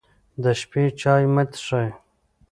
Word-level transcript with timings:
د 0.43 0.45
شپې 0.59 0.83
چای 1.01 1.23
مه 1.33 1.43
څښئ. 1.51 1.87